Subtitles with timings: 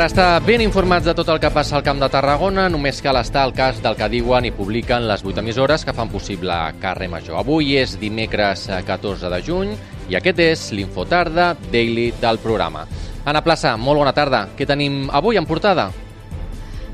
[0.00, 3.18] Per estar ben informats de tot el que passa al Camp de Tarragona, només cal
[3.20, 7.10] estar al cas del que diuen i publiquen les 8 emissores que fan possible Carrer
[7.12, 7.36] Major.
[7.36, 9.74] Avui és dimecres 14 eh, de juny
[10.08, 12.86] i aquest és l'Infotarda Daily del programa.
[13.28, 14.46] Anna Plaça, molt bona tarda.
[14.56, 15.90] Què tenim avui en portada?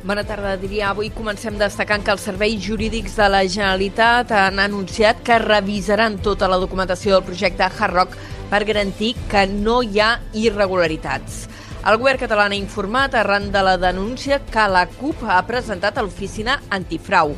[0.03, 0.91] Bona tarda, diria.
[0.91, 6.51] Avui comencem destacant que els serveis jurídics de la Generalitat han anunciat que revisaran tota
[6.51, 8.19] la documentació del projecte Hard Rock
[8.51, 11.45] per garantir que no hi ha irregularitats.
[11.87, 16.03] El govern català ha informat arran de la denúncia que la CUP ha presentat a
[16.03, 17.31] l'oficina antifrau.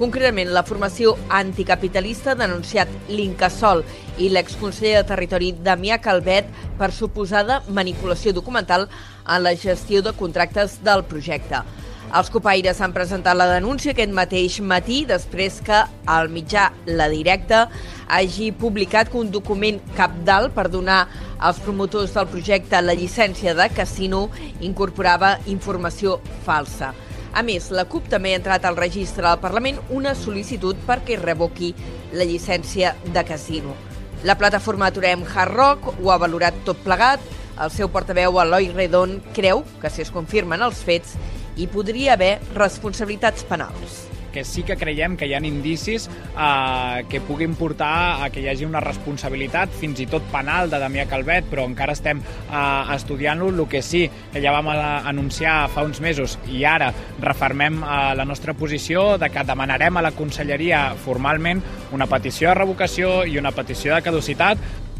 [0.00, 3.84] Concretament, la formació anticapitalista ha denunciat l'Incasol
[4.18, 10.80] i l'exconseller de Territori Damià Calvet per suposada manipulació documental en la gestió de contractes
[10.82, 11.62] del projecte.
[12.12, 15.78] Els copaires han presentat la denúncia aquest mateix matí després que
[16.12, 17.62] el mitjà La Directa
[18.12, 21.06] hagi publicat un document capdalt per donar
[21.40, 24.26] als promotors del projecte la llicència de casino
[24.60, 26.92] incorporava informació falsa.
[27.32, 31.72] A més, la CUP també ha entrat al registre del Parlament una sol·licitud perquè revoqui
[32.12, 33.72] la llicència de casino.
[34.28, 37.24] La plataforma Aturem Hard Rock ho ha valorat tot plegat.
[37.62, 41.16] El seu portaveu, Eloi Redon, creu que si es confirmen els fets
[41.56, 47.20] hi podria haver responsabilitats penals que sí que creiem que hi ha indicis eh, que
[47.20, 51.46] puguin portar a que hi hagi una responsabilitat, fins i tot penal, de Damià Calvet,
[51.50, 53.50] però encara estem eh, estudiant-lo.
[53.52, 56.88] El que sí que ja vam anunciar fa uns mesos i ara
[57.20, 61.60] refermem eh, la nostra posició de que demanarem a la Conselleria formalment
[61.92, 64.90] una petició de revocació i una petició de caducitat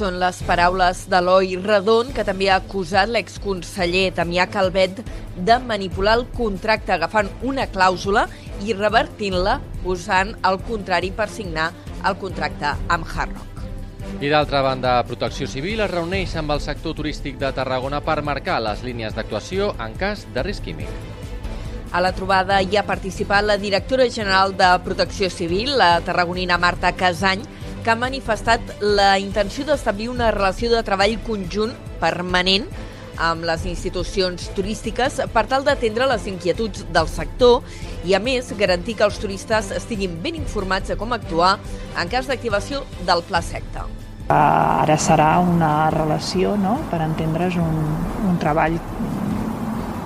[0.00, 5.02] són les paraules d'Eloi Redon, que també ha acusat l'exconseller Damià Calvet
[5.36, 8.24] de manipular el contracte agafant una clàusula
[8.64, 11.68] i revertint-la posant el contrari per signar
[12.08, 13.36] el contracte amb Hard.
[14.24, 18.58] I d'altra banda, Protecció Civil es reuneix amb el sector turístic de Tarragona per marcar
[18.64, 20.88] les línies d'actuació en cas de risc químic.
[21.92, 26.92] A la trobada hi ha participat la directora general de Protecció Civil, la tarragonina Marta
[26.96, 27.42] Casany,
[27.84, 32.68] que ha manifestat la intenció d'establir una relació de treball conjunt permanent
[33.20, 37.60] amb les institucions turístiques per tal d'atendre les inquietuds del sector
[38.04, 41.58] i, a més, garantir que els turistes estiguin ben informats de com actuar
[42.00, 43.84] en cas d'activació del pla secta.
[44.30, 47.80] Ara serà una relació, no?, per entendre's un,
[48.30, 48.78] un treball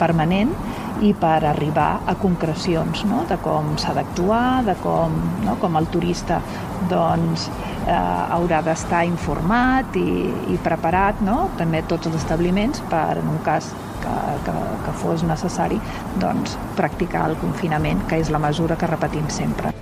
[0.00, 0.54] permanent
[1.02, 3.24] i per arribar a concrecions no?
[3.28, 5.56] de com s'ha d'actuar, de com, no?
[5.62, 6.40] com el turista
[6.90, 7.48] doncs,
[7.86, 7.94] eh,
[8.36, 10.08] haurà d'estar informat i,
[10.54, 11.48] i preparat, no?
[11.58, 13.72] també tots els establiments, per en un cas
[14.04, 14.16] que,
[14.46, 14.56] que,
[14.86, 15.80] que fos necessari
[16.22, 19.74] doncs, practicar el confinament, que és la mesura que repetim sempre.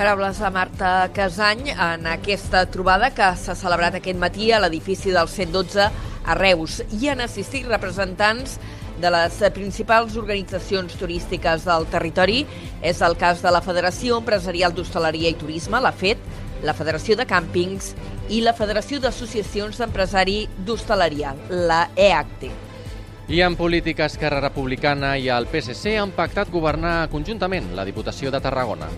[0.00, 5.28] Paraules de Marta Casany en aquesta trobada que s'ha celebrat aquest matí a l'edifici del
[5.28, 5.90] 112
[6.30, 6.78] a Reus.
[6.94, 8.56] Hi han assistit representants
[9.00, 12.44] de les principals organitzacions turístiques del territori.
[12.82, 16.22] És el cas de la Federació Empresarial d'Hostaleria i Turisme, la FET,
[16.62, 17.94] la Federació de Càmpings
[18.30, 22.52] i la Federació d'Associacions d'Empresari d'Hostaleria, la EACTE.
[23.30, 28.42] I en política, Esquerra Republicana i el PSC han pactat governar conjuntament la Diputació de
[28.42, 28.90] Tarragona.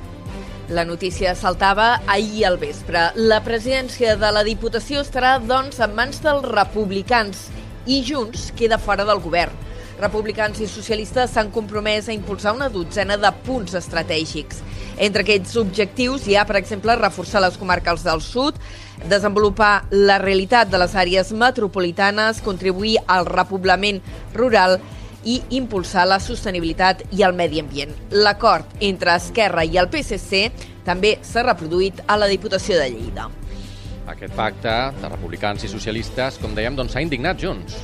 [0.72, 3.10] La notícia saltava ahir al vespre.
[3.28, 7.43] La presidència de la Diputació estarà, doncs, en mans dels republicans
[7.84, 9.53] i Junts queda fora del govern.
[10.00, 14.62] Republicans i socialistes s'han compromès a impulsar una dotzena de punts estratègics.
[14.97, 18.56] Entre aquests objectius hi ha, per exemple, reforçar les comarques del sud,
[19.12, 24.00] desenvolupar la realitat de les àrees metropolitanes, contribuir al repoblament
[24.32, 25.01] rural i
[25.50, 27.94] impulsar la sostenibilitat i el medi ambient.
[28.10, 30.49] L'acord entre Esquerra i el PSC
[30.87, 33.28] també s'ha reproduït a la Diputació de Lleida.
[34.11, 37.78] Aquest pacte de republicans i socialistes, com dèiem, doncs s'ha indignat junts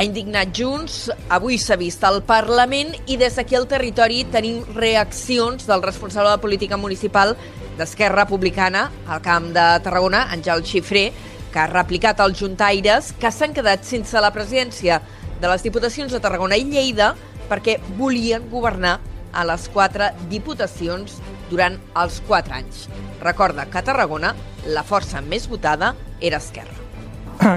[0.00, 1.10] ha indignat Junts.
[1.28, 6.40] Avui s'ha vist al Parlament i des d'aquí al territori tenim reaccions del responsable de
[6.40, 7.34] política municipal
[7.76, 11.10] d'Esquerra Republicana al Camp de Tarragona, Àngel Xifré,
[11.52, 15.00] que ha replicat als juntaires que s'han quedat sense la presidència
[15.40, 17.14] de les Diputacions de Tarragona i Lleida
[17.50, 18.98] perquè volien governar
[19.32, 21.18] a les quatre diputacions
[21.50, 22.86] durant els quatre anys.
[23.22, 24.34] Recorda que a Tarragona
[24.68, 26.76] la força més votada era Esquerra.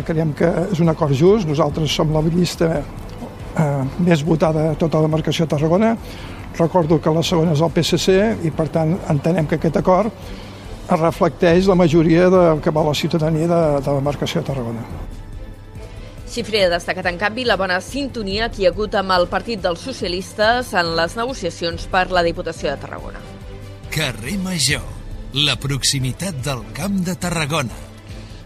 [0.07, 1.47] Creiem que és un acord just.
[1.49, 5.95] Nosaltres som la llista eh, més votada de tota la demarcació de Tarragona.
[6.57, 10.13] Recordo que la segona és el PSC i, per tant, entenem que aquest acord
[10.93, 14.85] reflecteix la majoria del que va la ciutadania de, de la demarcació de Tarragona.
[16.33, 19.61] Xifré ha destacat, en canvi, la bona sintonia que hi ha hagut amb el Partit
[19.61, 23.21] dels Socialistes en les negociacions per la Diputació de Tarragona.
[23.93, 24.85] Carrer Major,
[25.45, 27.77] la proximitat del Camp de Tarragona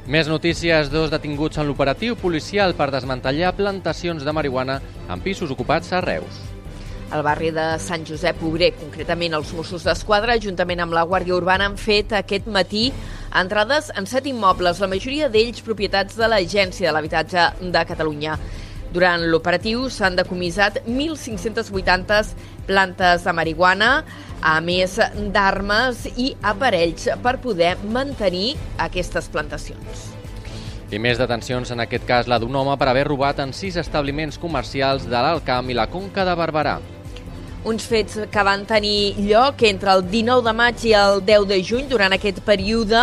[0.07, 4.77] Més notícies, dos detinguts en l'operatiu policial per desmantellar plantacions de marihuana
[5.11, 6.37] en pisos ocupats a Reus.
[7.11, 11.67] Al barri de Sant Josep Obrer, concretament els Mossos d'Esquadra, juntament amb la Guàrdia Urbana,
[11.67, 12.85] han fet aquest matí
[13.37, 18.37] entrades en set immobles, la majoria d'ells propietats de l'Agència de l'Habitatge de Catalunya.
[18.93, 22.33] Durant l'operatiu s'han decomissat 1.580
[22.67, 23.91] plantes de marihuana,
[24.41, 24.97] a més
[25.33, 30.11] d'armes i aparells per poder mantenir aquestes plantacions.
[30.87, 34.39] I més detencions, en aquest cas la d'un home per haver robat en sis establiments
[34.39, 36.77] comercials de l'Alcamp i la Conca de Barberà.
[37.65, 41.57] Uns fets que van tenir lloc entre el 19 de maig i el 10 de
[41.65, 41.87] juny.
[41.89, 43.01] Durant aquest període,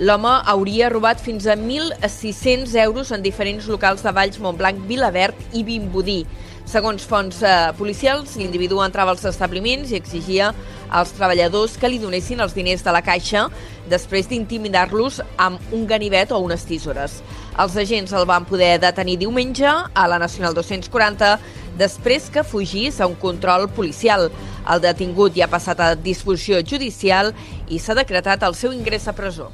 [0.00, 5.62] l'home hauria robat fins a 1.600 euros en diferents locals de Valls, Montblanc, Vilaverd i
[5.68, 6.24] Vimbodí.
[6.70, 10.52] Segons fonts eh, policials, l'individu entrava als establiments i exigia
[10.90, 13.48] als treballadors que li donessin els diners de la caixa
[13.90, 17.20] després d'intimidar-los amb un ganivet o unes tisores.
[17.58, 21.38] Els agents el van poder detenir diumenge a la Nacional 240
[21.80, 24.28] després que fugís a un control policial.
[24.68, 27.32] El detingut ja ha passat a disposició judicial
[27.68, 29.50] i s'ha decretat el seu ingrés a presó.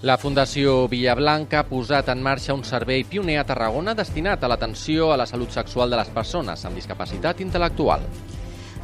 [0.00, 5.10] La Fundació Villablanca ha posat en marxa un servei pioner a Tarragona destinat a l'atenció
[5.10, 8.06] a la salut sexual de les persones amb discapacitat intel·lectual.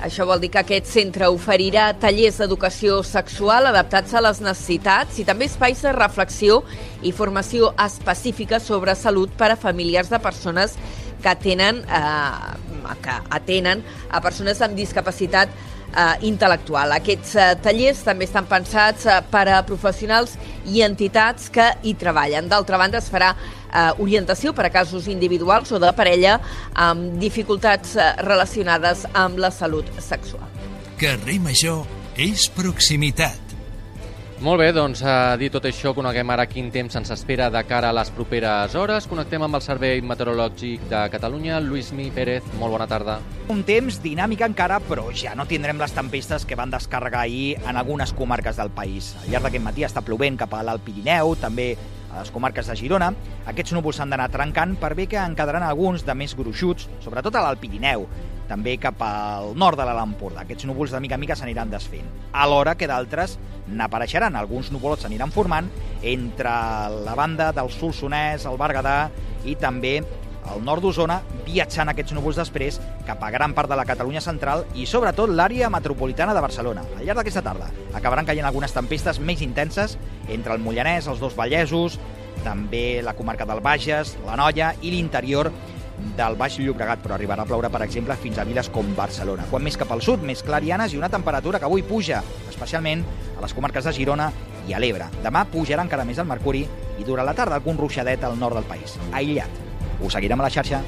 [0.02, 5.24] Això vol dir que aquest centre oferirà tallers d'educació sexual adaptats a les necessitats i
[5.28, 6.64] també espais de reflexió
[7.02, 10.74] i formació específica sobre salut per a famílies de persones
[11.22, 15.52] que tenen eh, que atenen a persones amb discapacitat
[15.94, 16.94] eh, intel·lectual.
[16.98, 20.36] Aquests eh, tallers també estan pensats eh, per a professionals
[20.70, 22.48] i entitats que hi treballen.
[22.50, 26.38] D'altra banda, es farà eh, orientació per a casos individuals o de parella
[26.74, 30.48] amb dificultats eh, relacionades amb la salut sexual.
[31.00, 31.82] Carrer Major
[32.20, 33.43] és proximitat.
[34.42, 37.92] Molt bé, doncs, a dir tot això, coneguem ara quin temps ens espera de cara
[37.92, 39.06] a les properes hores.
[39.08, 41.60] Connectem amb el Servei Meteorològic de Catalunya.
[41.62, 43.20] Lluís Mi Pérez, molt bona tarda.
[43.54, 47.78] Un temps dinàmic encara, però ja no tindrem les tempestes que van descarregar ahir en
[47.78, 49.14] algunes comarques del país.
[49.22, 51.76] Al llarg d'aquest matí està plovent cap a l'Alt Pirineu, també
[52.14, 53.10] a les comarques de Girona.
[53.50, 57.34] Aquests núvols s'han d'anar trencant per bé que en quedaran alguns de més gruixuts, sobretot
[57.34, 58.06] a l'Alt Pirineu
[58.48, 60.38] també cap al nord de l'Alt.
[60.40, 62.08] Aquests núvols de mica en mica s'aniran desfent.
[62.32, 63.38] Alhora que d'altres
[63.68, 64.36] n'apareixeran.
[64.36, 65.70] Alguns núvols s'aniran formant
[66.02, 66.52] entre
[67.04, 68.98] la banda del Solsonès, el Berguedà
[69.48, 70.02] i també
[70.50, 74.64] al nord d'Osona, viatjant aquests núvols després cap a gran part de la Catalunya central
[74.74, 76.84] i sobretot l'àrea metropolitana de Barcelona.
[76.98, 79.98] Al llarg d'aquesta tarda acabaran caient algunes tempestes més intenses
[80.28, 81.98] entre el Mollanès, els dos Vallesos,
[82.44, 85.50] també la comarca del Bages, la Noia i l'interior
[86.18, 89.46] del Baix Llobregat, però arribarà a ploure, per exemple, fins a viles com Barcelona.
[89.50, 93.04] Quan més cap al sud, més clarianes i una temperatura que avui puja, especialment
[93.38, 94.30] a les comarques de Girona
[94.68, 95.08] i a l'Ebre.
[95.24, 96.66] Demà pujarà encara més el mercuri
[96.98, 98.98] i durant la tarda algun ruixadet al nord del país.
[99.12, 99.63] Aïllat.
[100.02, 100.82] Ho seguirem a la xarxa.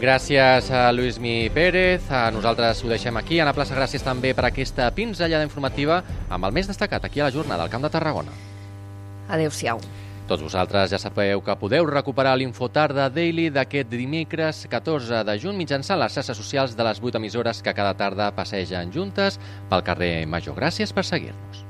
[0.00, 2.10] Gràcies a Lluís Mi Pérez.
[2.10, 3.38] A nosaltres ho deixem aquí.
[3.40, 7.34] Ana Plaça, gràcies també per aquesta pinzellada informativa amb el més destacat aquí a la
[7.34, 8.34] jornada del Camp de Tarragona.
[9.28, 9.80] Adéu-siau.
[10.24, 16.00] Tots vosaltres ja sabeu que podeu recuperar l'Infotarda Daily d'aquest dimecres 14 de juny mitjançant
[16.00, 19.38] les xarxes socials de les 8 emissores que cada tarda passegen juntes
[19.68, 20.56] pel carrer Major.
[20.56, 21.64] Gràcies per seguir-nos.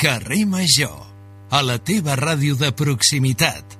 [0.00, 1.08] Carrer Major,
[1.50, 3.79] a la teva ràdio de proximitat.